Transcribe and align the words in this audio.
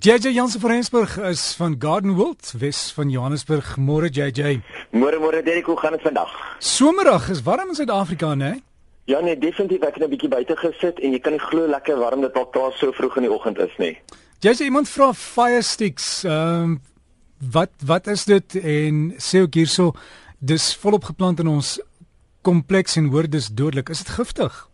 JJ 0.00 0.30
Jansen 0.30 0.60
van 0.60 0.70
Rensburg 0.70 1.18
is 1.18 1.54
van 1.56 1.74
Garden 1.78 2.14
World, 2.14 2.54
Wes 2.58 2.92
van 2.92 3.10
Johannesburg. 3.10 3.76
Môre 3.76 4.06
JJ. 4.06 4.60
Môre 4.94 5.18
môre 5.18 5.42
Derek, 5.42 5.66
hoe 5.66 5.78
gaan 5.78 5.92
dit 5.92 6.02
vandag? 6.02 6.30
Somerdag 6.58 7.28
is 7.28 7.42
warm 7.42 7.68
in 7.68 7.74
Suid-Afrika, 7.74 8.34
né? 8.34 8.60
Ja 9.04 9.18
nee, 9.20 9.34
definitief 9.38 9.82
ek 9.82 9.98
het 9.98 10.04
'n 10.04 10.10
bietjie 10.10 10.28
buite 10.28 10.56
gesit 10.56 11.00
en 11.00 11.10
jy 11.12 11.18
kan 11.18 11.32
nie 11.32 11.40
glo 11.40 11.66
lekker 11.66 11.98
warm 11.98 12.20
dit 12.20 12.36
al 12.36 12.46
klaar 12.46 12.72
so 12.78 12.92
vroeg 12.92 13.16
in 13.16 13.22
die 13.22 13.32
oggend 13.32 13.58
is 13.58 13.74
nie. 13.78 13.98
JJ 14.40 14.64
iemand 14.64 14.88
vra 14.88 15.12
fire 15.12 15.62
sticks. 15.62 16.24
Ehm 16.24 16.62
um, 16.62 16.80
wat 17.52 17.70
wat 17.84 18.06
is 18.06 18.24
dit 18.24 18.54
en 18.54 19.14
sê 19.18 19.40
ook 19.42 19.54
hierso 19.54 19.92
dis 20.38 20.76
volop 20.76 21.04
geplant 21.04 21.40
in 21.40 21.48
ons 21.48 21.80
kompleks 22.42 22.96
en 22.96 23.10
hoor 23.10 23.28
dis 23.28 23.48
dodelik. 23.48 23.88
Is 23.88 23.98
dit 23.98 24.08
giftig? 24.08 24.68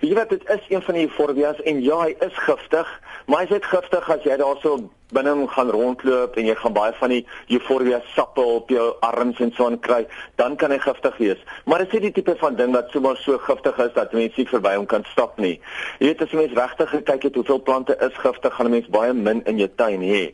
Weet 0.00 0.10
jy 0.10 0.16
wat 0.16 0.28
dit 0.28 0.48
is 0.48 0.64
een 0.68 0.82
van 0.82 0.94
die 0.94 1.08
forbias 1.08 1.60
en 1.62 1.82
ja, 1.82 2.00
hy 2.04 2.14
is 2.20 2.38
giftig, 2.44 2.88
maar 3.26 3.42
is 3.42 3.48
dit 3.48 3.64
giftig 3.64 4.10
as 4.10 4.22
jy 4.22 4.36
daarso 4.36 4.76
binne 5.14 5.34
gaan 5.48 5.70
rondloop 5.70 6.36
en 6.36 6.48
jy 6.48 6.54
gaan 6.58 6.74
baie 6.74 6.92
van 6.98 7.12
die 7.14 7.22
euforia 7.54 8.00
sappe 8.14 8.42
op 8.42 8.70
jou 8.70 8.86
arms 9.06 9.38
en 9.40 9.52
so 9.54 9.66
aan 9.66 9.78
kry, 9.80 10.02
dan 10.40 10.56
kan 10.56 10.72
hy 10.74 10.78
giftig 10.82 11.16
wees. 11.22 11.42
Maar 11.64 11.84
dit 11.84 11.92
is 11.92 11.98
nie 11.98 12.08
die 12.08 12.12
tipe 12.18 12.34
van 12.40 12.56
ding 12.58 12.72
wat 12.74 12.90
sommer 12.94 13.18
so 13.22 13.38
giftig 13.46 13.78
is 13.84 13.92
dat 13.94 14.14
mense 14.16 14.40
nie 14.40 14.48
verby 14.50 14.74
hom 14.74 14.88
kan 14.90 15.06
stap 15.12 15.38
nie. 15.42 15.54
Jy 16.00 16.10
weet 16.10 16.24
as 16.24 16.34
jy 16.34 16.40
mens 16.40 16.56
regtig 16.58 16.90
gekyk 16.90 17.28
het 17.28 17.38
hoeveel 17.38 17.62
plante 17.62 17.96
is 18.08 18.18
giftig, 18.22 18.54
gaan 18.54 18.66
'n 18.66 18.74
mens 18.78 18.88
baie 18.88 19.12
min 19.12 19.42
in 19.46 19.58
jou 19.58 19.68
tuin 19.76 20.02
hê. 20.02 20.24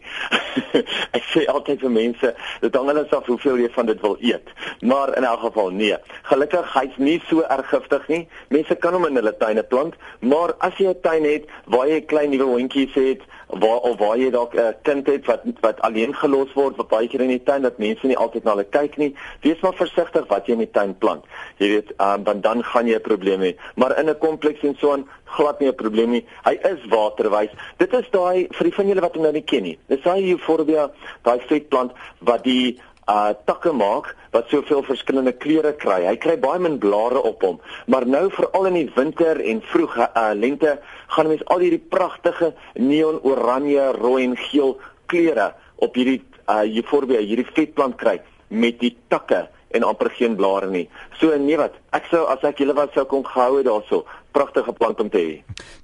Ek 1.19 1.25
sê 1.33 1.45
altyd 1.47 1.81
vir 1.81 1.91
mense, 1.91 2.35
dit 2.61 2.75
hang 2.75 2.89
alles 2.89 3.13
af 3.13 3.27
hoeveel 3.27 3.59
jy 3.59 3.71
van 3.77 3.87
dit 3.87 4.01
wil 4.01 4.17
eet. 4.21 4.49
Maar 4.81 5.17
in 5.17 5.25
elk 5.25 5.41
geval 5.41 5.71
nee. 5.71 5.97
Gelukkig 6.23 6.73
hy's 6.75 6.97
nie 6.97 7.21
so 7.29 7.43
erg 7.43 7.69
giftig 7.69 8.09
nie. 8.09 8.29
Mense 8.49 8.75
kan 8.75 8.95
hom 8.95 9.07
in 9.07 9.17
hulle 9.21 9.37
tuine 9.37 9.63
plant, 9.63 9.95
maar 10.21 10.55
as 10.59 10.77
jy 10.79 10.89
'n 10.89 11.01
tuin 11.01 11.25
het 11.25 11.45
waar 11.67 11.89
jy 11.89 12.01
klein 12.01 12.31
nuwe 12.31 12.45
hondjies 12.45 12.95
het, 12.95 13.21
waar 13.61 13.79
of 13.85 13.99
waar 13.99 14.17
jy 14.17 14.31
dalk 14.31 14.55
'n 14.55 14.59
uh, 14.59 14.73
kind 14.83 15.07
het 15.07 15.27
wat 15.27 15.43
wat 15.61 15.81
alleen 15.81 16.15
gelos 16.15 16.53
word 16.53 16.77
wat 16.77 16.89
baie 16.89 17.09
keer 17.09 17.21
in 17.21 17.29
die 17.29 17.43
tuin 17.43 17.63
dat 17.63 17.79
mense 17.79 18.07
nie 18.07 18.17
altyd 18.17 18.45
na 18.45 18.51
hulle 18.51 18.65
kyk 18.65 18.97
nie. 18.97 19.15
Wees 19.41 19.61
maar 19.61 19.75
versigtig 19.75 20.27
wat 20.27 20.47
jy 20.47 20.53
in 20.53 20.65
die 20.65 20.71
tuin 20.71 20.99
plant. 20.99 21.25
Jy 21.59 21.69
weet 21.69 21.93
um, 21.99 22.25
dan 22.25 22.41
dan 22.41 22.65
gaan 22.65 22.87
jy 22.87 22.97
'n 22.97 23.01
probleem 23.01 23.41
hê. 23.41 23.55
Maar 23.77 23.99
in 23.99 24.09
'n 24.09 24.19
kompleks 24.19 24.63
en 24.63 24.77
so 24.79 24.93
aan 24.93 25.09
glad 25.25 25.61
nie 25.61 25.69
'n 25.69 25.75
probleem 25.75 26.11
nie. 26.11 26.25
Hy 26.45 26.59
is 26.63 26.89
waterwys. 26.89 27.51
Dit 27.77 27.93
is 27.93 28.09
daai 28.11 28.49
vir 28.51 28.65
die 28.65 28.75
van 28.75 28.87
julle 28.87 29.01
wat 29.01 29.15
hom 29.15 29.23
nou 29.23 29.33
nie 29.33 29.45
ken 29.45 29.63
nie. 29.63 29.79
Dis 29.87 30.03
daai 30.03 30.31
euphorbia 30.33 30.91
daai 31.23 31.41
vetplant 31.41 31.93
wat 32.19 32.45
die 32.45 32.81
uh 33.11 33.33
takke 33.47 33.73
maak 33.73 34.13
wat 34.33 34.49
soveel 34.49 34.83
verskillende 34.87 35.33
kleure 35.33 35.73
kry. 35.77 36.03
Hy 36.07 36.17
kry 36.17 36.37
baie 36.41 36.61
min 36.63 36.79
blare 36.79 37.23
op 37.23 37.43
hom. 37.43 37.61
Maar 37.87 38.07
nou 38.07 38.29
veral 38.31 38.69
in 38.71 38.79
die 38.81 38.91
winter 38.95 39.41
en 39.41 39.63
vroeg 39.73 39.97
uh 40.05 40.31
lente 40.35 40.79
gaan 41.15 41.29
mense 41.29 41.47
al 41.47 41.65
hierdie 41.65 41.83
pragtige 41.83 42.53
neon 42.75 43.21
oranje, 43.23 43.91
rooi 43.99 44.25
en 44.25 44.37
geel 44.37 44.79
kleure 45.07 45.53
op 45.77 45.99
hierdie 45.99 46.23
uh 46.49 46.63
euphorbia, 46.63 47.21
hierdie 47.21 47.49
vetplant 47.55 47.99
kry 47.99 48.21
met 48.49 48.79
die 48.81 48.95
takke 49.09 49.49
en 49.73 49.87
amper 49.89 50.11
geen 50.13 50.37
blare 50.37 50.69
nie. 50.71 50.87
So 51.21 51.35
nee 51.41 51.57
wat, 51.57 51.77
ek 51.97 52.09
sou 52.11 52.27
as 52.31 52.45
ek 52.45 52.61
julle 52.61 52.77
wat 52.77 52.93
sou 52.97 53.07
kon 53.09 53.25
gehou 53.25 53.59
het 53.59 53.67
daarso, 53.67 54.05
pragtige 54.37 54.73
plant 54.77 55.01
om 55.01 55.11
te 55.13 55.21
hê. 55.21 55.37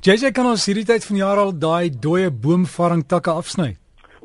JJ 0.04 0.32
kan 0.36 0.48
ons 0.50 0.66
hierdie 0.68 0.86
tyd 0.88 1.04
van 1.08 1.20
jaar 1.20 1.42
al 1.42 1.54
daai 1.56 1.88
dooie 1.90 2.30
boomvaring 2.30 3.06
takke 3.08 3.32
afsny. 3.32 3.74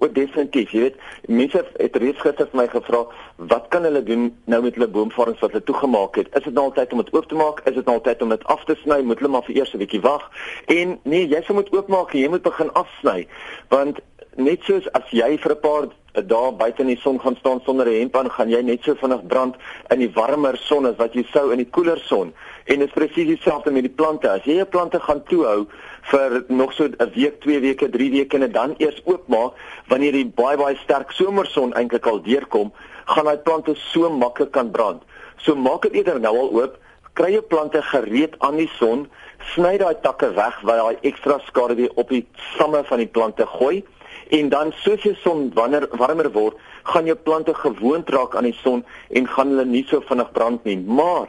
O, 0.04 0.08
definitief, 0.12 0.73
jy 0.76 0.82
weet, 0.84 0.96
mense 1.32 1.62
het 1.80 1.96
reeds 2.02 2.20
gister 2.20 2.50
vir 2.52 2.59
my 2.59 2.66
gevra, 2.68 3.06
wat 3.52 3.70
kan 3.72 3.86
hulle 3.88 4.02
doen 4.04 4.26
nou 4.52 4.60
met 4.66 4.76
hulle 4.76 4.90
boomvorms 4.92 5.40
wat 5.40 5.54
hulle 5.56 5.64
toegemaak 5.64 6.20
het? 6.20 6.32
Is 6.36 6.44
dit 6.44 6.58
nou 6.58 6.66
altyd 6.68 6.92
om 6.92 7.04
dit 7.04 7.14
oop 7.16 7.30
te 7.32 7.38
maak? 7.40 7.62
Is 7.64 7.78
dit 7.78 7.88
nou 7.88 7.95
altyd 8.02 8.26
om 8.26 8.34
dit 8.36 8.44
af 8.52 8.66
te 8.68 8.76
sny? 8.82 9.00
Moet 9.08 9.23
hulle 9.23 9.32
maar 9.32 9.48
vir 9.48 9.62
eers 9.62 9.73
'n 9.73 9.80
bietjie 9.80 10.02
wag? 10.04 10.28
En 10.68 11.00
nee, 11.04 11.28
jy 11.28 11.42
sou 11.44 11.56
moet 11.56 11.72
oopmaak, 11.72 12.12
jy 12.12 12.28
moet 12.28 12.44
begin 12.44 12.73
afsny, 12.73 13.28
want 13.70 14.04
net 14.36 14.60
soos 14.68 14.92
as 14.92 15.08
jy 15.12 15.38
vir 15.38 15.52
'n 15.56 15.62
paar 15.62 15.88
dae 16.14 16.52
buite 16.52 16.82
in 16.82 16.88
die 16.88 17.00
son 17.02 17.20
gaan 17.20 17.36
staan 17.36 17.62
sonder 17.66 17.88
'n 17.88 18.00
hemp 18.00 18.16
aan, 18.16 18.30
gaan 18.30 18.50
jy 18.50 18.62
net 18.62 18.84
so 18.84 18.95
vinnig 18.95 19.26
brand 19.28 19.56
in 19.90 20.00
die 20.00 20.12
warmer 20.14 20.58
son 20.58 20.86
as 20.86 20.98
wat 20.98 21.14
jy 21.14 21.23
sou 21.32 21.52
in 21.52 21.58
die 21.58 21.70
koeler 21.70 22.00
son. 22.00 22.33
En 22.64 22.80
dit 22.80 22.88
is 22.88 22.94
presies 22.94 23.28
dieselfde 23.28 23.72
met 23.72 23.84
die 23.84 23.92
plante. 23.92 24.30
As 24.30 24.46
jy 24.48 24.56
jou 24.62 24.68
plante 24.72 25.00
gaan 25.04 25.24
toehou 25.28 25.66
vir 26.12 26.44
nog 26.48 26.74
so 26.74 26.88
'n 26.88 27.12
week, 27.16 27.42
2 27.42 27.60
weke, 27.60 27.90
3 27.90 28.12
weke 28.12 28.38
en 28.38 28.52
dan 28.52 28.76
eers 28.78 29.02
oopmaak 29.06 29.54
wanneer 29.88 30.12
die 30.12 30.26
baie 30.26 30.58
baie 30.58 30.76
sterk 30.76 31.12
somerson 31.12 31.74
eintlik 31.74 32.06
al 32.06 32.22
deurkom, 32.22 32.72
gaan 33.06 33.26
daai 33.26 33.38
plante 33.38 33.76
so 33.76 34.10
maklik 34.10 34.52
kan 34.52 34.72
brand. 34.72 35.02
So 35.38 35.56
maak 35.56 35.82
dit 35.82 35.94
eerder 35.94 36.20
nou 36.20 36.38
al 36.38 36.52
oop, 36.52 36.78
kry 37.14 37.32
jou 37.32 37.42
plante 37.42 37.82
gereed 37.82 38.36
aan 38.40 38.58
die 38.58 38.70
son, 38.80 39.08
sny 39.54 39.78
daai 39.78 39.95
takke 40.02 40.32
weg 40.34 40.62
waar 40.64 40.78
daai 40.78 40.98
ekstra 41.02 41.40
skadu 41.48 41.90
op 41.95 42.10
die 42.10 42.26
stamme 42.54 42.84
van 42.84 42.98
die 42.98 43.08
plante 43.08 43.45
gooi 43.45 43.84
en 44.30 44.50
dan 44.50 44.72
soos 44.82 45.02
die 45.02 45.16
son 45.22 45.52
wanneer 45.54 45.88
warmer 46.00 46.32
word, 46.32 46.58
gaan 46.84 47.06
jou 47.06 47.16
plante 47.16 47.54
gewoond 47.54 48.10
raak 48.10 48.36
aan 48.36 48.48
die 48.48 48.58
son 48.64 48.86
en 49.10 49.28
gaan 49.28 49.54
hulle 49.54 49.66
nie 49.66 49.86
so 49.90 50.02
vinnig 50.02 50.32
brand 50.32 50.64
nie. 50.64 50.78
Maar 50.78 51.28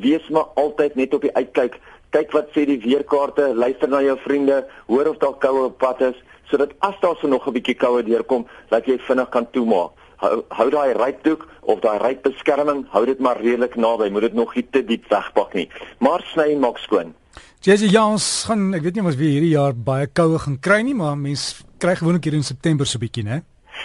wees 0.00 0.28
maar 0.28 0.48
altyd 0.54 0.94
net 0.94 1.14
op 1.14 1.22
die 1.22 1.34
uitkyk. 1.34 1.78
Kyk 2.10 2.32
wat 2.32 2.48
sê 2.54 2.64
die 2.68 2.80
weerkaarte, 2.80 3.52
luister 3.54 3.88
na 3.88 4.00
jou 4.02 4.16
vriende, 4.24 4.62
hoor 4.86 5.10
of 5.10 5.18
daar 5.20 5.36
koue 5.42 5.66
op 5.68 5.78
pad 5.78 6.00
is, 6.00 6.16
sodat 6.48 6.72
as 6.80 6.96
daar 7.02 7.16
so 7.20 7.28
nog 7.28 7.46
'n 7.46 7.52
bietjie 7.52 7.76
koue 7.76 8.02
deurkom, 8.02 8.46
dat 8.70 8.86
jy 8.86 8.98
vinnig 8.98 9.28
kan 9.28 9.46
toemaak. 9.50 9.90
Hou, 10.16 10.42
hou 10.48 10.70
daai 10.70 10.92
rypdoek 10.92 11.46
of 11.60 11.80
daai 11.80 11.98
rypbeskerming, 11.98 12.86
hou 12.90 13.04
dit 13.06 13.18
maar 13.18 13.40
redelik 13.40 13.76
naby, 13.76 14.10
moet 14.10 14.20
dit 14.20 14.34
nog 14.34 14.54
nie 14.54 14.66
te 14.70 14.84
diep 14.84 15.04
wegpak 15.08 15.54
nie. 15.54 15.68
Maar 15.98 16.24
sny 16.32 16.52
en 16.52 16.60
maak 16.60 16.78
skoon. 16.78 17.14
Jessie 17.60 17.90
Jans 17.90 18.44
gaan 18.44 18.74
ek 18.74 18.82
weet 18.82 18.94
nie 18.94 19.02
of 19.02 19.06
ons 19.06 19.16
weer 19.16 19.30
hierdie 19.30 19.54
jaar 19.54 19.74
baie 19.74 20.06
koue 20.06 20.38
gaan 20.38 20.58
kry 20.60 20.80
nie, 20.82 20.94
maar 20.94 21.16
mens 21.18 21.64
kry 21.78 21.94
gewoonlik 21.94 22.24
hier 22.24 22.34
in 22.34 22.42
September 22.42 22.86
so 22.86 22.98
bietjie, 22.98 23.24
né? 23.24 23.42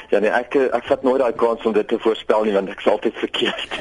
Ja 0.10 0.20
nee, 0.20 0.30
ek 0.30 0.56
ek 0.56 0.88
vat 0.90 1.04
nooit 1.04 1.22
daai 1.22 1.34
kans 1.34 1.66
om 1.66 1.74
dit 1.74 1.88
te 1.88 2.00
voorspel 2.00 2.44
nie 2.44 2.54
want 2.54 2.70
ek 2.70 2.80
is 2.80 2.92
altyd 2.92 3.20
verkeerd. 3.22 3.78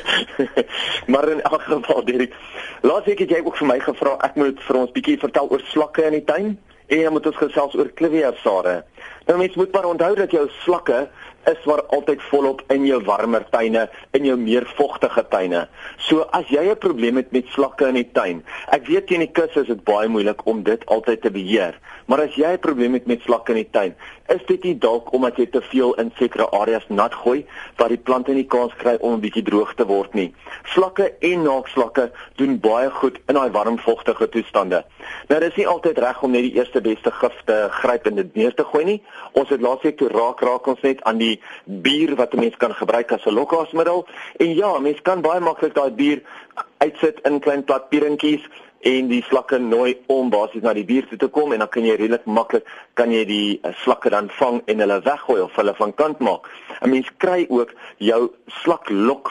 maar 1.12 1.28
in 1.28 1.43
elk 1.43 1.62
geval, 1.62 2.05
Dirk, 2.05 2.37
laat 2.83 3.09
ek 3.09 3.25
jy 3.27 3.43
ook 3.45 3.56
vir 3.56 3.67
my 3.69 3.78
gevra, 3.81 4.19
ek 4.27 4.37
moet 4.37 4.61
vir 4.67 4.77
ons 4.77 4.95
bietjie 4.95 5.19
vertel 5.19 5.50
oor 5.50 5.65
slakke 5.73 6.06
in 6.09 6.19
die 6.19 6.27
tuin 6.28 6.55
en 6.93 7.03
dan 7.03 7.12
moet 7.12 7.27
ons 7.31 7.41
gesels 7.41 7.77
oor 7.78 7.89
kliviasare. 7.97 8.83
Nou 9.28 9.37
mense 9.39 9.59
moet 9.59 9.73
maar 9.73 9.87
onthou 9.89 10.15
dat 10.19 10.34
jou 10.34 10.49
slakke 10.65 11.06
is 11.50 11.65
maar 11.67 11.83
altyd 11.95 12.23
volop 12.31 12.62
in 12.71 12.84
jou 12.87 13.00
warmer 13.06 13.44
tuine, 13.50 13.87
in 14.15 14.27
jou 14.29 14.37
meer 14.39 14.67
vogtige 14.77 15.25
tuine. 15.31 15.67
So 15.99 16.27
as 16.33 16.47
jy 16.50 16.71
'n 16.71 16.79
probleem 16.79 17.17
het 17.17 17.33
met 17.33 17.47
slakke 17.55 17.89
in 17.89 17.94
die 17.94 18.11
tuin, 18.12 18.44
ek 18.69 18.87
weet 18.87 19.06
teen 19.06 19.21
die 19.21 19.33
kus 19.33 19.56
is 19.56 19.67
dit 19.67 19.84
baie 19.84 20.09
moeilik 20.09 20.47
om 20.47 20.62
dit 20.62 20.87
altyd 20.87 21.23
te 21.23 21.31
beheer, 21.31 21.75
maar 22.06 22.20
as 22.20 22.34
jy 22.34 22.52
'n 22.52 22.58
probleem 22.58 22.92
het 22.92 23.06
met 23.06 23.22
slakke 23.22 23.52
in 23.52 23.62
die 23.62 23.70
tuin, 23.70 23.94
is 24.28 24.44
dit 24.46 24.62
nie 24.62 24.78
dalk 24.78 25.12
omdat 25.12 25.36
jy 25.36 25.46
te 25.46 25.60
veel 25.60 25.94
in 25.94 26.12
sekere 26.18 26.50
areas 26.50 26.84
nat 26.88 27.14
gooi 27.14 27.44
wat 27.76 27.88
die 27.88 27.98
plante 27.98 28.32
nie 28.32 28.46
kans 28.46 28.72
kry 28.76 28.96
om 29.00 29.14
'n 29.14 29.20
bietjie 29.20 29.42
droog 29.42 29.74
te 29.74 29.86
word 29.86 30.14
nie. 30.14 30.34
Slakke 30.64 31.12
en 31.20 31.42
naakslakke 31.42 32.10
doen 32.36 32.60
baie 32.60 32.90
goed 32.90 33.18
in 33.28 33.34
daai 33.34 33.50
warm 33.50 33.78
vogtige 33.78 34.28
toestande. 34.28 34.84
Nou 35.28 35.40
dis 35.40 35.56
nie 35.56 35.66
altyd 35.66 35.98
reg 35.98 36.22
om 36.22 36.30
net 36.30 36.42
die 36.42 36.54
eerste 36.54 36.80
beste 36.80 37.10
gif 37.10 37.42
te 37.44 37.68
gryp 37.70 38.06
en 38.06 38.14
dit 38.14 38.34
neer 38.34 38.54
te 38.54 38.64
gooi 38.64 38.84
nie. 38.84 39.02
Ons 39.32 39.48
het 39.48 39.60
laasweek 39.60 39.96
toe 39.96 40.08
raak 40.08 40.40
raak 40.40 40.66
ons 40.66 40.80
net 40.80 41.02
aan 41.02 41.19
die 41.19 41.40
bier 41.64 42.14
wat 42.16 42.34
'n 42.34 42.40
mens 42.40 42.56
kan 42.56 42.74
gebruik 42.74 43.12
as 43.12 43.26
'n 43.26 43.34
lokasmiddel. 43.34 44.06
En 44.36 44.54
ja, 44.54 44.78
mens 44.78 45.02
kan 45.02 45.20
baie 45.20 45.40
maklik 45.40 45.74
daai 45.74 45.90
bier 45.90 46.22
uitsit 46.78 47.20
in 47.24 47.40
klein 47.40 47.64
plat 47.64 47.88
pierentjies 47.88 48.42
en 48.82 49.09
die 49.09 49.22
slakke 49.28 49.59
nooi 49.62 49.94
om 50.10 50.31
basies 50.31 50.62
na 50.62 50.75
die 50.75 50.87
bier 50.87 51.06
toe 51.09 51.19
te 51.19 51.28
kom 51.31 51.53
en 51.54 51.62
dan 51.62 51.70
kan 51.70 51.87
jy 51.87 51.94
redelik 52.00 52.26
maklik 52.26 52.66
kan 52.98 53.12
jy 53.15 53.22
die 53.28 53.60
uh, 53.62 53.70
slakke 53.84 54.10
dan 54.10 54.31
vang 54.41 54.60
en 54.66 54.82
hulle 54.82 54.98
weggooi 55.06 55.41
of 55.44 55.56
hulle 55.56 55.75
van 55.78 55.94
kant 55.94 56.19
maak. 56.19 56.50
'n 56.82 56.91
Mens 56.91 57.10
kry 57.19 57.47
ook 57.48 57.75
jou 57.98 58.22
slaklok 58.62 59.31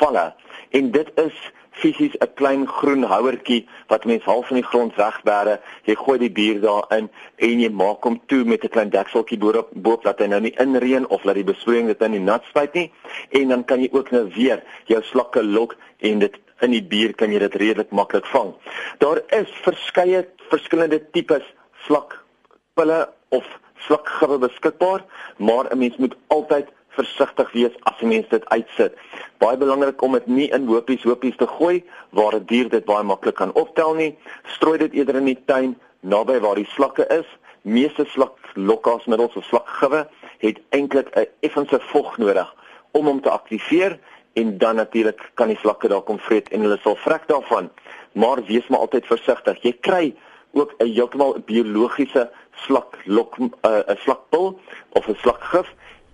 valle 0.00 0.32
en 0.70 0.90
dit 0.90 1.08
is 1.20 1.36
fisies 1.80 2.14
'n 2.20 2.32
klein 2.34 2.66
groen 2.66 3.02
houertjie 3.02 3.66
wat 3.88 4.04
mens 4.04 4.24
half 4.24 4.46
van 4.46 4.56
die 4.56 4.70
grond 4.72 4.94
wegbere. 4.96 5.60
Jy 5.84 5.94
gooi 5.94 6.18
die 6.18 6.32
bier 6.38 6.60
daarin 6.60 7.08
en 7.36 7.60
jy 7.60 7.70
maak 7.70 8.04
hom 8.04 8.20
toe 8.26 8.44
met 8.44 8.64
'n 8.64 8.68
klein 8.68 8.90
dekseltjie 8.90 9.38
boop 9.38 9.68
boop 9.72 10.02
dat 10.02 10.18
hy 10.18 10.26
nou 10.26 10.40
nie 10.40 10.56
inreën 10.56 11.08
of 11.08 11.24
laat 11.24 11.34
die 11.34 11.50
besproeiing 11.52 11.86
dit 11.86 12.02
in 12.02 12.12
die 12.12 12.26
nat 12.30 12.44
spuit 12.44 12.74
nie. 12.74 12.92
En 13.30 13.48
dan 13.48 13.64
kan 13.64 13.80
jy 13.80 13.88
ook 13.92 14.10
nou 14.10 14.28
weer 14.34 14.62
jou 14.84 15.02
slakke 15.02 15.42
lok 15.44 15.76
en 15.98 16.18
dit 16.18 16.36
in 16.60 16.70
die 16.70 16.82
bier 16.82 17.14
kan 17.14 17.32
jy 17.32 17.38
dit 17.38 17.54
redelik 17.54 17.90
maklik 17.90 18.26
vang. 18.26 18.54
Daar 18.98 19.22
is 19.36 19.50
verskeie 19.64 20.24
verskillende 20.50 21.00
tipes 21.14 21.46
slakpille 21.86 23.08
of 23.28 23.46
slakgibbe 23.86 24.38
beskikbaar, 24.38 25.04
maar 25.38 25.70
'n 25.70 25.78
mens 25.78 25.96
moet 25.96 26.16
altyd 26.28 26.68
versigtig 26.88 27.52
wees 27.52 27.74
as 27.82 28.00
'n 28.00 28.08
mens 28.08 28.28
dit 28.28 28.48
uitsit. 28.48 28.92
Baie 29.38 29.56
belangrik 29.56 30.02
om 30.02 30.12
dit 30.12 30.26
nie 30.26 30.48
in 30.50 30.66
hopies 30.66 31.02
hopies 31.02 31.36
te 31.36 31.46
gooi 31.46 31.84
waar 32.10 32.34
'n 32.34 32.44
dier 32.46 32.68
dit 32.68 32.84
baie 32.84 33.02
maklik 33.02 33.34
kan 33.34 33.52
optel 33.52 33.94
nie. 33.94 34.18
Strooi 34.44 34.78
dit 34.78 34.92
eerder 34.92 35.16
in 35.16 35.24
die 35.24 35.42
tuin 35.46 35.78
naby 36.00 36.40
waar 36.40 36.54
die 36.54 36.68
slakke 36.68 37.06
is. 37.06 37.26
Meeste 37.62 38.04
slak 38.04 38.38
lokkasmiddels 38.54 39.36
of 39.36 39.44
slakgewe 39.44 40.08
het 40.38 40.60
eintlik 40.70 41.08
'n 41.16 41.26
effense 41.40 41.80
vog 41.80 42.18
nodig 42.18 42.54
om 42.90 43.06
hom 43.06 43.20
te 43.20 43.30
aktiveer 43.30 43.98
en 44.40 44.58
dan 44.58 44.80
natuurlik 44.80 45.20
kan 45.34 45.52
die 45.52 45.58
slakke 45.60 45.88
daar 45.92 46.04
kom 46.08 46.18
vreet 46.18 46.48
en 46.48 46.64
hulle 46.64 46.78
sal 46.82 46.96
vrek 47.04 47.28
daarvan. 47.28 47.70
Maar 48.12 48.44
wees 48.48 48.66
maar 48.68 48.84
altyd 48.86 49.06
versigtig. 49.06 49.62
Jy 49.62 49.72
kry 49.80 50.14
ook 50.52 50.74
'n 50.78 50.86
heeltemal 50.86 51.36
biologiese 51.46 52.30
slak 52.66 52.96
lok 53.04 53.38
'n 53.38 53.52
uh, 53.62 53.96
slakpil 54.04 54.60
of 54.88 55.08
'n 55.08 55.16
slakgif 55.22 55.68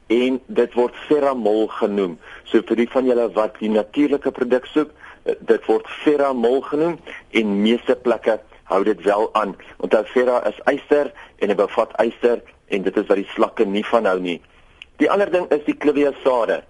en 0.07 0.41
dit 0.47 0.75
word 0.75 0.95
ferramol 1.09 1.67
genoem. 1.67 2.19
So 2.45 2.63
vir 2.63 2.77
die 2.77 2.91
van 2.91 3.07
julle 3.07 3.33
wat 3.33 3.59
die 3.59 3.71
natuurlike 3.71 4.31
produk 4.31 4.67
soek, 4.67 4.91
uh, 4.91 5.33
dit 5.41 5.65
word 5.67 5.87
ferramol 5.89 6.61
genoem 6.61 6.99
en 7.31 7.63
meeste 7.63 7.97
plekke 7.97 8.41
hou 8.65 8.85
dit 8.85 9.03
wel 9.03 9.35
aan. 9.35 9.57
Onthou 9.77 10.05
ferra 10.05 10.45
is 10.47 10.59
yster 10.65 11.13
en 11.39 11.49
dit 11.49 11.57
bevat 11.57 11.93
yster 12.03 12.43
en 12.67 12.83
dit 12.83 12.97
is 12.97 13.07
wat 13.07 13.17
die 13.17 13.31
slakke 13.35 13.65
nie 13.65 13.85
van 13.85 14.05
hou 14.05 14.19
nie. 14.21 14.41
Die 14.97 15.11
ander 15.11 15.31
ding 15.31 15.51
is 15.51 15.65
die 15.65 15.77
klivia 15.77 16.13
sade. 16.25 16.63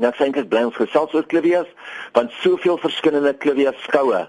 Ek 0.00 0.16
sê 0.16 0.24
eintlik 0.24 0.48
bly 0.48 0.64
ons 0.64 0.76
gesels 0.76 1.12
oor 1.14 1.26
klivias 1.28 1.68
want 2.16 2.32
soveel 2.40 2.78
verskillende 2.80 3.34
klivia 3.36 3.72
skoue 3.84 4.26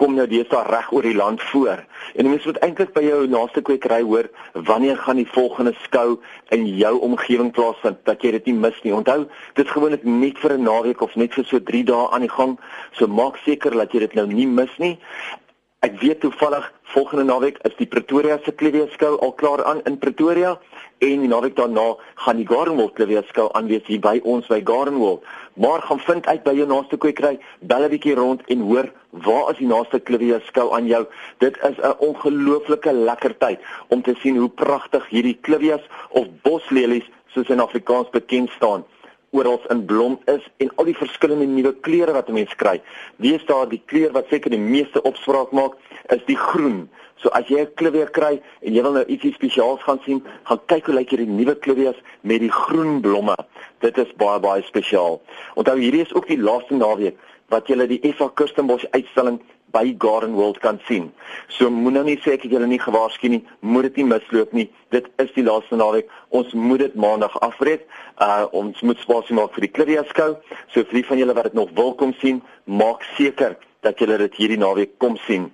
kom 0.00 0.14
nou 0.16 0.24
deesdae 0.28 0.64
reg 0.64 0.88
oor 0.96 1.04
die 1.04 1.16
land 1.16 1.42
voor. 1.50 1.82
En 2.16 2.28
mense 2.30 2.48
moet 2.48 2.60
eintlik 2.64 2.94
by 2.96 3.02
jou 3.04 3.18
naaste 3.28 3.60
kwekery 3.68 4.00
hoor 4.08 4.30
wanneer 4.70 4.96
gaan 4.96 5.20
die 5.20 5.28
volgende 5.28 5.74
skou 5.84 6.16
in 6.56 6.64
jou 6.80 6.94
omgewing 7.04 7.52
plaasvind 7.56 8.00
dat 8.08 8.24
jy 8.24 8.32
dit 8.38 8.48
nie 8.48 8.56
mis 8.62 8.78
nie. 8.86 8.94
Onthou, 8.96 9.26
dit 9.58 9.66
is 9.66 9.74
gewoonlik 9.74 10.06
net 10.08 10.40
vir 10.40 10.56
'n 10.56 10.64
naweek 10.64 11.04
of 11.04 11.16
net 11.16 11.36
vir 11.36 11.44
so 11.44 11.60
3 11.60 11.84
dae 11.84 12.08
aan 12.10 12.24
die 12.24 12.32
gang. 12.38 12.56
So 12.92 13.06
maak 13.06 13.36
seker 13.44 13.76
dat 13.76 13.92
jy 13.92 14.00
dit 14.00 14.14
nou 14.14 14.26
nie 14.26 14.46
mis 14.46 14.72
nie. 14.78 14.98
Ek 15.86 15.94
weet 16.00 16.18
toevallig 16.20 16.66
volgende 16.92 17.22
naweek 17.24 17.58
is 17.64 17.72
die 17.78 17.86
Pretoria 17.88 18.34
se 18.44 18.52
Klevia 18.52 18.84
skou 18.92 19.14
al 19.24 19.30
klaar 19.32 19.62
aan 19.64 19.78
in 19.88 19.94
Pretoria 20.02 20.50
en 21.06 21.22
die 21.24 21.30
naweek 21.32 21.54
daarna 21.56 21.86
gaan 22.24 22.36
die 22.36 22.44
Gardenwold 22.50 22.92
Klevia 22.98 23.22
skou 23.30 23.46
aanwees 23.56 23.86
hier 23.88 24.02
by 24.04 24.18
ons 24.28 24.50
by 24.52 24.58
Gardenwold. 24.70 25.24
Maar 25.56 25.80
gaan 25.88 26.02
vind 26.04 26.28
uit 26.28 26.44
by 26.44 26.52
jou 26.58 26.68
naaste 26.68 27.00
kwekery, 27.00 27.40
bel 27.72 27.86
'n 27.88 27.92
bietjie 27.94 28.18
rond 28.20 28.44
en 28.52 28.68
hoor 28.68 28.92
waar 29.24 29.50
is 29.54 29.62
die 29.64 29.72
naaste 29.72 30.04
Klevia 30.04 30.42
skou 30.50 30.68
aan 30.76 30.86
jou. 30.92 31.06
Dit 31.38 31.56
is 31.70 31.80
'n 31.80 31.96
ongelooflike 32.10 32.92
lekker 32.92 33.38
tyd 33.38 33.64
om 33.88 34.02
te 34.02 34.14
sien 34.20 34.36
hoe 34.36 34.52
pragtig 34.52 35.08
hierdie 35.08 35.38
Klevias 35.40 35.88
of 36.10 36.28
boslelies 36.42 37.08
soos 37.32 37.48
in 37.48 37.60
Afrikaans 37.60 38.10
bekend 38.10 38.50
staan 38.50 38.84
oral 39.30 39.60
in 39.70 39.84
blom 39.86 40.18
is 40.26 40.46
en 40.58 40.70
al 40.76 40.88
die 40.90 40.96
verskillende 40.96 41.46
nuwe 41.46 41.72
kleure 41.86 42.12
wat 42.12 42.28
'n 42.28 42.32
mens 42.32 42.54
kry. 42.54 42.80
Wees 43.16 43.44
daar 43.46 43.68
die 43.68 43.82
kleur 43.86 44.12
wat 44.12 44.26
seker 44.28 44.50
die 44.50 44.58
meeste 44.58 45.02
opspraak 45.02 45.52
maak 45.52 45.74
is 46.08 46.24
die 46.26 46.36
groen. 46.36 46.88
So 47.16 47.28
as 47.28 47.46
jy 47.48 47.60
'n 47.60 47.74
kleur 47.74 48.10
kry 48.10 48.40
en 48.62 48.74
jy 48.74 48.82
wil 48.82 48.92
nou 48.92 49.04
ietsie 49.04 49.32
spesiaals 49.32 49.82
gaan 49.82 50.00
sien, 50.04 50.24
gaan 50.44 50.60
kyk 50.66 50.86
hoe 50.86 50.94
lyk 50.94 51.10
hierdie 51.10 51.28
nuwe 51.28 51.54
kleure 51.54 51.94
met 52.20 52.40
die 52.40 52.50
groen 52.50 53.00
blomme. 53.00 53.36
Dit 53.78 53.98
is 53.98 54.12
baie 54.16 54.40
baie 54.40 54.62
spesiaal. 54.62 55.20
Onthou 55.54 55.78
hierdie 55.78 56.02
is 56.02 56.14
ook 56.14 56.26
die 56.26 56.38
laaste 56.38 56.74
naweek 56.74 57.16
wat 57.48 57.68
jy 57.68 57.86
die 57.86 58.12
FA 58.14 58.28
Kirstenbosch 58.28 58.86
uitstalling 58.90 59.40
by 59.72 59.94
Garden 59.98 60.34
World 60.34 60.58
kan 60.58 60.80
sien. 60.88 61.10
So 61.48 61.70
moenie 61.70 61.98
nou 61.98 62.04
nie 62.08 62.18
sê 62.24 62.34
ek 62.36 62.44
het 62.46 62.54
julle 62.54 62.68
nie 62.70 62.80
gewaarsku 62.80 63.28
nie, 63.28 63.40
moet 63.60 63.88
dit 63.88 64.00
nie 64.00 64.08
misloop 64.12 64.52
nie. 64.56 64.66
Dit 64.94 65.08
is 65.22 65.32
die 65.36 65.44
laaste 65.46 65.78
naweek. 65.78 66.10
Ons 66.34 66.52
moet 66.52 66.84
dit 66.84 66.94
maandag 66.94 67.36
afbreek. 67.46 67.86
Uh 68.20 68.46
ons 68.56 68.82
moet 68.86 68.98
spasie 69.02 69.36
maak 69.36 69.54
vir 69.56 69.66
die 69.66 69.72
Cliria 69.78 70.04
skou. 70.10 70.34
So 70.74 70.84
vir 70.84 71.00
die 71.00 71.06
van 71.10 71.22
julle 71.22 71.36
wat 71.38 71.50
dit 71.50 71.58
nog 71.58 71.74
wil 71.78 71.94
kom 71.94 72.14
sien, 72.20 72.42
maak 72.64 73.06
seker 73.16 73.56
dat 73.86 73.98
julle 73.98 74.18
dit 74.20 74.34
hierdie 74.36 74.60
naweek 74.60 74.98
kom 74.98 75.16
sien. 75.26 75.50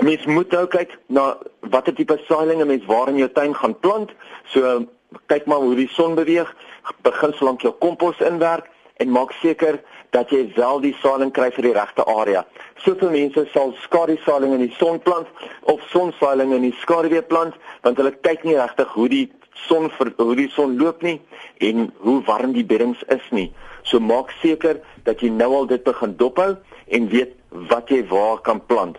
'n 0.00 0.04
Mens 0.04 0.24
moet 0.26 0.50
nou 0.52 0.66
kyk 0.66 0.98
na 1.08 1.36
watter 1.60 1.94
tipe 1.94 2.18
saailinge 2.28 2.64
mens 2.64 2.86
waar 2.86 3.08
in 3.08 3.18
jou 3.18 3.28
tuin 3.28 3.54
gaan 3.54 3.78
plant. 3.80 4.10
So 4.44 4.86
kyk 5.26 5.46
maar 5.46 5.58
hoe 5.58 5.74
die 5.74 5.88
son 5.88 6.14
beweeg. 6.14 6.54
Begin 7.02 7.32
solank 7.32 7.62
jou 7.62 7.72
kompos 7.78 8.20
inwerk 8.20 8.70
en 8.96 9.10
maak 9.10 9.32
seker 9.32 9.80
dat 10.16 10.30
jy 10.30 10.52
wel 10.56 10.80
die 10.80 10.94
saailing 11.02 11.32
kry 11.36 11.50
vir 11.54 11.68
die 11.68 11.74
regte 11.76 12.04
area. 12.08 12.44
Soveel 12.84 13.10
mense 13.12 13.44
sal 13.52 13.74
skadusaailing 13.84 14.54
in 14.56 14.64
die 14.66 14.74
son 14.78 15.00
plant 15.04 15.28
of 15.72 15.82
sonsaailing 15.92 16.54
in 16.56 16.68
die 16.68 16.76
skaduwee 16.82 17.22
plant 17.22 17.58
want 17.84 18.00
hulle 18.00 18.14
kyk 18.24 18.46
nie 18.48 18.56
regtig 18.58 18.94
hoe 18.96 19.08
die 19.12 19.26
son 19.66 19.90
vir 19.98 20.12
hoe 20.16 20.36
die 20.38 20.48
son 20.54 20.78
loop 20.78 21.02
nie 21.02 21.18
en 21.68 21.90
hoe 22.04 22.20
warm 22.28 22.54
die 22.56 22.64
beddings 22.64 23.02
is 23.14 23.24
nie. 23.30 23.50
So 23.82 24.00
maak 24.00 24.32
seker 24.42 24.80
dat 25.04 25.22
jy 25.24 25.30
nou 25.34 25.50
al 25.60 25.70
dit 25.70 25.84
begin 25.84 26.16
dophou 26.20 26.54
en 26.88 27.12
weet 27.12 27.34
wat 27.72 27.90
jy 27.92 28.04
waar 28.08 28.40
kan 28.44 28.60
plant. 28.70 28.98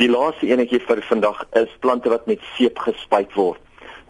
Die 0.00 0.10
laaste 0.10 0.48
enetjie 0.50 0.80
vir 0.82 1.04
vandag 1.06 1.44
is 1.60 1.70
plante 1.80 2.10
wat 2.10 2.26
met 2.26 2.42
seep 2.56 2.80
gespuit 2.82 3.30
word. 3.38 3.60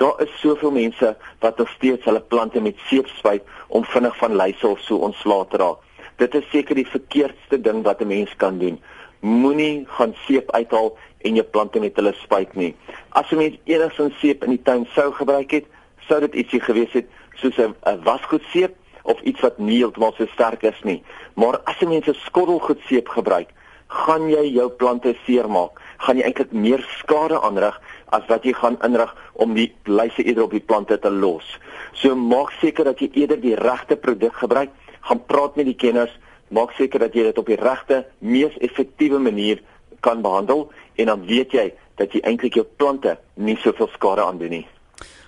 Daar 0.00 0.16
is 0.24 0.32
soveel 0.40 0.72
mense 0.74 1.14
wat 1.40 1.58
nog 1.58 1.68
steeds 1.76 2.06
hulle 2.08 2.20
plante 2.20 2.60
met 2.60 2.78
seep 2.88 3.06
spuit 3.18 3.42
om 3.68 3.84
vinnig 3.84 4.16
van 4.16 4.34
luise 4.34 4.66
of 4.66 4.80
so 4.80 5.04
ontslae 5.06 5.46
te 5.50 5.60
raak. 5.60 5.83
Dit 6.16 6.34
is 6.34 6.44
seker 6.50 6.74
die 6.74 6.86
verkeerdste 6.86 7.60
ding 7.60 7.82
wat 7.82 8.00
'n 8.00 8.06
mens 8.06 8.36
kan 8.36 8.58
doen. 8.58 8.80
Moenie 9.20 9.86
gaan 9.86 10.14
seep 10.26 10.50
uithaal 10.52 10.96
en 11.18 11.34
jou 11.34 11.46
plante 11.46 11.80
met 11.80 11.96
hulle 11.96 12.12
spuit 12.12 12.54
nie. 12.54 12.74
As 13.08 13.30
'n 13.30 13.36
mens 13.36 13.56
enigsins 13.64 14.18
seep 14.18 14.44
in 14.44 14.50
die 14.50 14.62
tuin 14.62 14.86
sou 14.94 15.12
gebruik 15.12 15.50
het, 15.50 15.64
sou 16.08 16.20
dit 16.20 16.34
ietsie 16.34 16.60
gewees 16.60 16.92
het 16.92 17.06
soos 17.34 17.58
'n 17.58 17.74
wasgoedseep 18.04 18.74
of 19.02 19.20
iets 19.20 19.40
wat 19.40 19.58
nie 19.58 19.76
heeltemal 19.76 20.14
so 20.16 20.26
sterk 20.26 20.62
is 20.62 20.82
nie. 20.82 21.02
Maar 21.34 21.60
as 21.64 21.80
'n 21.80 21.88
mens 21.88 22.06
'n 22.06 22.14
skottelgoedseep 22.14 23.08
gebruik, 23.08 23.48
gaan 23.88 24.28
jy 24.28 24.52
jou 24.54 24.68
plante 24.70 25.14
seermaak. 25.24 25.80
Gaan 25.98 26.16
jy 26.16 26.22
eintlik 26.22 26.52
meer 26.52 26.82
skade 26.98 27.40
aanrig 27.40 27.80
as 28.06 28.26
wat 28.28 28.44
jy 28.44 28.52
gaan 28.52 28.78
inrig 28.82 29.14
om 29.32 29.54
die 29.54 29.72
luise 29.84 30.22
eerder 30.22 30.44
op 30.44 30.50
die 30.50 30.60
plante 30.60 30.98
te 30.98 31.10
los. 31.10 31.58
So 31.92 32.14
maak 32.16 32.50
seker 32.60 32.84
dat 32.84 32.98
jy 32.98 33.10
eerder 33.12 33.40
die 33.40 33.54
regte 33.54 33.96
produk 33.96 34.34
gebruik 34.34 34.70
gaan 35.08 35.24
praat 35.26 35.56
met 35.56 35.68
die 35.68 35.78
kenners, 35.78 36.12
maak 36.48 36.74
seker 36.78 36.98
dat 37.06 37.14
jy 37.14 37.22
dit 37.28 37.38
op 37.38 37.46
die 37.46 37.60
regte, 37.60 38.04
mees 38.18 38.54
effektiewe 38.58 39.18
manier 39.18 39.62
kan 40.00 40.22
behandel 40.22 40.70
en 41.00 41.06
dan 41.12 41.26
weet 41.26 41.52
jy 41.52 41.72
dat 42.00 42.12
jy 42.12 42.20
eintlik 42.26 42.58
jou 42.58 42.66
plante 42.76 43.18
nie 43.34 43.56
soveel 43.62 43.90
skade 43.94 44.24
aandoen 44.24 44.58
nie. 44.58 44.66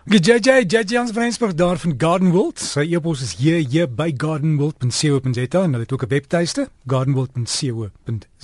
JJ 0.07 0.39
JJ 0.39 0.85
Jans 0.87 1.11
van 1.11 1.23
Rensburg 1.23 1.55
daar 1.55 1.81
van 1.83 1.95
Garden 1.99 2.31
World. 2.31 2.61
Sy 2.63 2.85
e-pos 2.95 3.23
is 3.25 3.33
hier 3.41 3.57
hier 3.59 3.89
by 3.91 4.13
gardenworld.co.za 4.17 5.63
en 5.65 5.73
hulle 5.75 5.83
het 5.83 5.93
ook 5.93 6.05
'n 6.07 6.09
webtuiste 6.09 6.69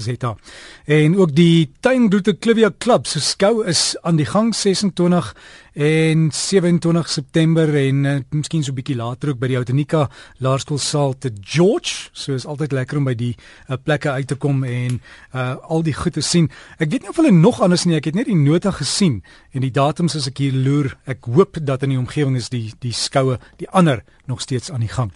gardenworld.co.za. 0.02 0.36
En 0.84 1.16
ook 1.18 1.34
die 1.34 1.72
tuinroete 1.80 2.38
Clivia 2.38 2.70
Club 2.78 3.06
se 3.06 3.20
skou 3.20 3.66
is 3.66 3.96
aan 4.02 4.16
die 4.16 4.26
gang 4.26 4.54
26 4.54 5.34
en 5.72 6.28
27 6.32 7.08
September 7.08 7.74
en 7.74 8.04
uh, 8.04 8.16
miskien 8.30 8.64
so 8.64 8.72
'n 8.72 8.74
bietjie 8.74 8.96
later 8.96 9.28
ook 9.28 9.38
by 9.38 9.46
die 9.46 9.56
Autenika 9.56 10.10
Laerskoolsaal 10.38 11.18
te 11.18 11.30
George. 11.40 12.10
So 12.12 12.34
is 12.34 12.46
altyd 12.46 12.72
lekker 12.72 12.98
om 12.98 13.04
by 13.04 13.14
die 13.14 13.36
uh, 13.68 13.76
plekke 13.82 14.10
uit 14.10 14.26
te 14.26 14.34
kom 14.34 14.64
en 14.64 15.00
uh, 15.34 15.56
al 15.62 15.82
die 15.82 15.94
goed 15.94 16.12
te 16.12 16.20
sien. 16.20 16.50
Ek 16.78 16.90
weet 16.90 17.02
nie 17.02 17.08
of 17.08 17.16
hulle 17.16 17.32
nog 17.32 17.60
anders 17.60 17.84
nie. 17.84 17.96
Ek 17.96 18.04
het 18.04 18.14
net 18.14 18.26
die 18.26 18.36
nota 18.36 18.70
gesien 18.70 19.22
en 19.52 19.60
die 19.60 19.70
datums 19.70 20.16
as 20.16 20.26
ek 20.26 20.38
hier 20.38 20.52
loer. 20.52 20.96
Ek 21.06 21.24
hoop 21.24 21.56
dat 21.60 21.82
in 21.82 21.88
die 21.88 21.98
omgewing 21.98 22.36
is 22.36 22.48
die 22.48 22.72
die 22.80 22.92
skoue, 22.92 23.38
die 23.56 23.68
ander 23.70 24.04
nog 24.26 24.40
steeds 24.40 24.70
aan 24.70 24.80
die 24.80 24.92
gang. 24.92 25.12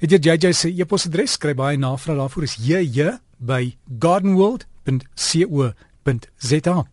Weet 0.00 0.10
jy 0.10 0.34
JJ 0.34 0.52
se 0.52 0.68
e-posadres 0.68 1.32
skryf 1.32 1.56
baie 1.56 1.78
navraag 1.78 2.18
daarvoor 2.18 2.42
is 2.42 2.56
jj 2.60 3.16
by 3.40 3.76
gardenworld.co.za 3.88 6.84